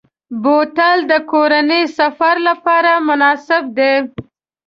بوتل 0.41 0.97
د 1.11 1.13
کورنۍ 1.31 1.83
سفر 1.97 2.35
لپاره 2.47 2.91
مناسب 3.07 3.63
دی. 3.77 3.93